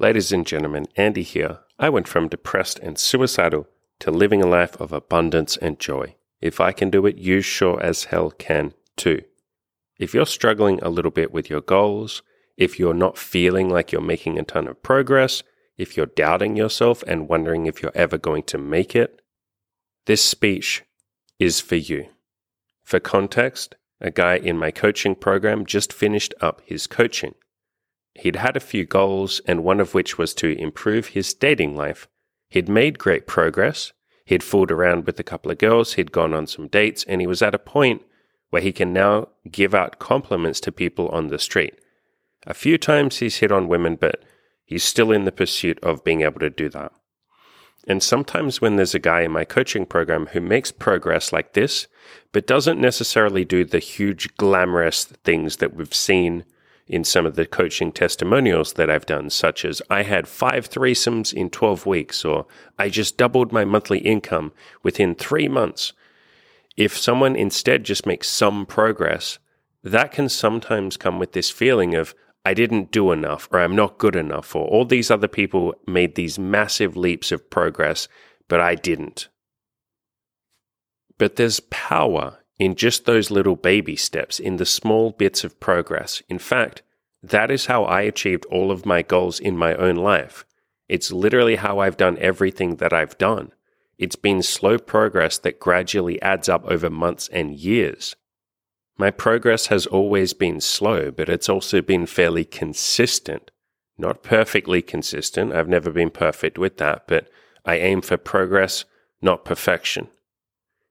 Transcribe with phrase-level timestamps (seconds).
[0.00, 1.60] Ladies and gentlemen, Andy here.
[1.78, 3.68] I went from depressed and suicidal
[4.00, 6.16] to living a life of abundance and joy.
[6.40, 9.22] If I can do it, you sure as hell can too.
[9.96, 12.22] If you're struggling a little bit with your goals,
[12.56, 15.44] if you're not feeling like you're making a ton of progress,
[15.78, 19.22] if you're doubting yourself and wondering if you're ever going to make it,
[20.06, 20.82] this speech
[21.38, 22.08] is for you.
[22.82, 27.34] For context, a guy in my coaching program just finished up his coaching.
[28.14, 32.08] He'd had a few goals, and one of which was to improve his dating life.
[32.48, 33.92] He'd made great progress.
[34.24, 37.26] He'd fooled around with a couple of girls, he'd gone on some dates, and he
[37.26, 38.02] was at a point
[38.50, 41.74] where he can now give out compliments to people on the street.
[42.46, 44.22] A few times he's hit on women, but
[44.64, 46.92] he's still in the pursuit of being able to do that.
[47.86, 51.86] And sometimes when there's a guy in my coaching program who makes progress like this,
[52.32, 56.44] but doesn't necessarily do the huge glamorous things that we've seen
[56.86, 61.32] in some of the coaching testimonials that I've done, such as I had five threesomes
[61.32, 62.46] in 12 weeks, or
[62.78, 65.92] I just doubled my monthly income within three months.
[66.76, 69.38] If someone instead just makes some progress,
[69.82, 73.96] that can sometimes come with this feeling of, I didn't do enough, or I'm not
[73.96, 78.08] good enough, or all these other people made these massive leaps of progress,
[78.48, 79.28] but I didn't.
[81.16, 86.22] But there's power in just those little baby steps, in the small bits of progress.
[86.28, 86.82] In fact,
[87.22, 90.44] that is how I achieved all of my goals in my own life.
[90.88, 93.52] It's literally how I've done everything that I've done.
[93.98, 98.14] It's been slow progress that gradually adds up over months and years.
[98.96, 103.50] My progress has always been slow, but it's also been fairly consistent.
[103.96, 105.52] Not perfectly consistent.
[105.52, 107.28] I've never been perfect with that, but
[107.64, 108.84] I aim for progress,
[109.22, 110.08] not perfection.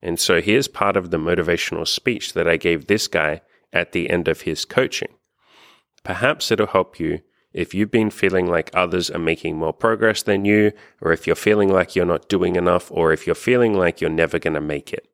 [0.00, 3.40] And so here's part of the motivational speech that I gave this guy
[3.72, 5.14] at the end of his coaching.
[6.04, 7.20] Perhaps it'll help you
[7.52, 11.34] if you've been feeling like others are making more progress than you, or if you're
[11.34, 14.60] feeling like you're not doing enough, or if you're feeling like you're never going to
[14.60, 15.08] make it.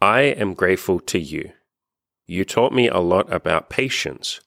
[0.00, 1.52] I am grateful to you.
[2.26, 4.40] You taught me a lot about patience.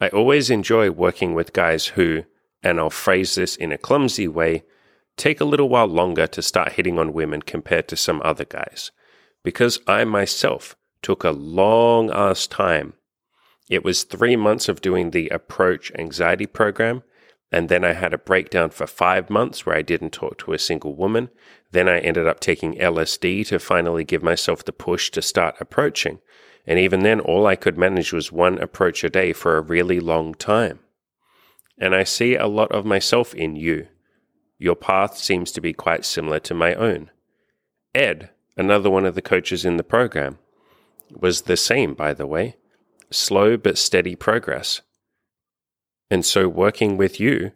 [0.00, 2.24] I always enjoy working with guys who,
[2.62, 4.64] and I'll phrase this in a clumsy way,
[5.16, 8.90] take a little while longer to start hitting on women compared to some other guys.
[9.42, 12.94] Because I myself took a long ass time.
[13.68, 17.02] It was three months of doing the approach anxiety program.
[17.52, 20.58] And then I had a breakdown for five months where I didn't talk to a
[20.58, 21.30] single woman.
[21.70, 26.18] Then I ended up taking LSD to finally give myself the push to start approaching.
[26.66, 30.00] And even then, all I could manage was one approach a day for a really
[30.00, 30.80] long time.
[31.78, 33.88] And I see a lot of myself in you.
[34.58, 37.10] Your path seems to be quite similar to my own.
[37.94, 40.38] Ed, another one of the coaches in the program,
[41.10, 42.56] was the same, by the way.
[43.10, 44.80] Slow but steady progress.
[46.10, 47.52] And so working with you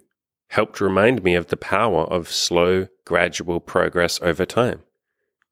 [0.48, 4.82] helped remind me of the power of slow, gradual progress over time.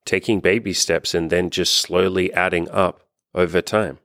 [0.05, 3.03] Taking baby steps and then just slowly adding up
[3.35, 3.99] over time.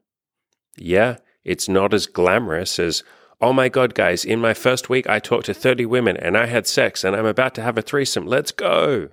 [0.75, 3.03] Yeah, it's not as glamorous as,
[3.41, 6.45] Oh my God, guys, in my first week, I talked to 30 women and I
[6.45, 8.27] had sex and I'm about to have a threesome.
[8.27, 9.09] Let's go.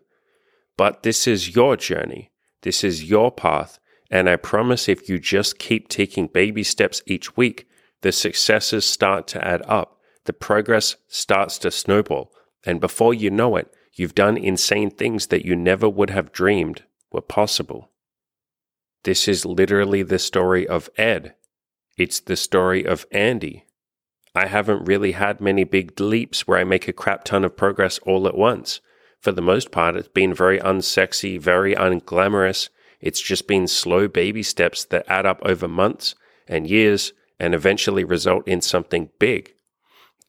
[0.77, 2.31] But this is your journey.
[2.61, 3.79] This is your path.
[4.11, 7.67] And I promise if you just keep taking baby steps each week,
[8.03, 9.99] the successes start to add up.
[10.27, 12.31] The progress starts to snowball.
[12.67, 16.85] And before you know it, you've done insane things that you never would have dreamed
[17.11, 17.91] were possible.
[19.05, 21.35] This is literally the story of Ed.
[21.97, 23.65] It's the story of Andy.
[24.39, 27.99] I haven't really had many big leaps where I make a crap ton of progress
[28.07, 28.81] all at once.
[29.21, 32.69] For the most part, it's been very unsexy, very unglamorous.
[33.01, 36.15] It's just been slow baby steps that add up over months
[36.47, 39.55] and years and eventually result in something big.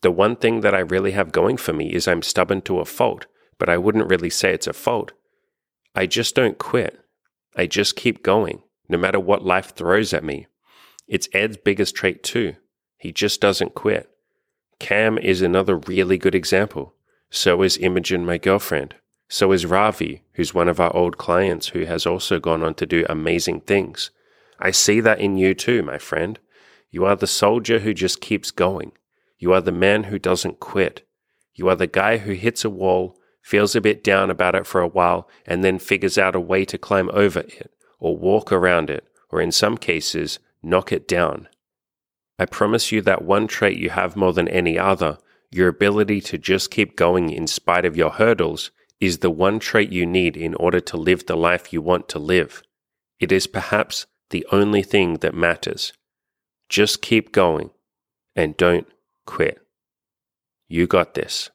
[0.02, 2.86] The one thing that I really have going for me is I'm stubborn to a
[2.86, 3.28] fault,
[3.60, 5.12] but I wouldn't really say it's a fault.
[5.94, 7.00] I just don't quit.
[7.56, 10.48] I just keep going, no matter what life throws at me.
[11.08, 12.56] It's Ed's biggest trait, too.
[13.00, 14.10] He just doesn't quit.
[14.78, 16.94] Cam is another really good example.
[17.32, 18.96] So is Imogen, my girlfriend.
[19.30, 22.86] So is Ravi, who's one of our old clients who has also gone on to
[22.86, 24.12] do amazing things.
[24.60, 26.40] I see that in you too, my friend.
[26.92, 28.92] You are the soldier who just keeps going.
[29.38, 31.08] You are the man who doesn't quit.
[31.54, 34.82] You are the guy who hits a wall, feels a bit down about it for
[34.82, 38.90] a while, and then figures out a way to climb over it, or walk around
[38.90, 41.48] it, or in some cases, knock it down.
[42.40, 45.18] I promise you that one trait you have more than any other,
[45.52, 48.72] your ability to just keep going in spite of your hurdles,
[49.02, 52.20] is the one trait you need in order to live the life you want to
[52.20, 52.64] live.
[53.20, 55.92] It is perhaps the only thing that matters.
[56.70, 57.72] Just keep going
[58.38, 58.88] and don't
[59.26, 59.60] quit.
[60.70, 61.50] You got this.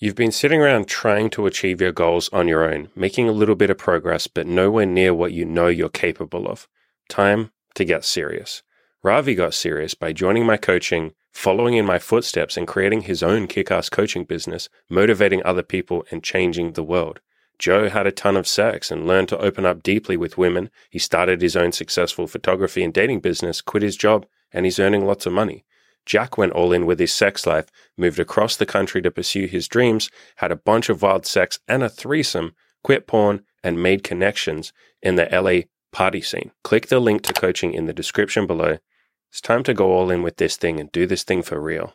[0.00, 3.54] You've been sitting around trying to achieve your goals on your own, making a little
[3.54, 6.66] bit of progress, but nowhere near what you know you're capable of.
[7.08, 8.62] Time to get serious.
[9.02, 13.46] Ravi got serious by joining my coaching, following in my footsteps, and creating his own
[13.46, 17.20] kick ass coaching business, motivating other people and changing the world.
[17.58, 20.70] Joe had a ton of sex and learned to open up deeply with women.
[20.88, 25.06] He started his own successful photography and dating business, quit his job, and he's earning
[25.06, 25.64] lots of money.
[26.06, 29.68] Jack went all in with his sex life, moved across the country to pursue his
[29.68, 34.72] dreams, had a bunch of wild sex and a threesome, quit porn, and made connections
[35.02, 36.52] in the LA party scene.
[36.64, 38.78] Click the link to coaching in the description below.
[39.30, 41.94] It's time to go all in with this thing and do this thing for real.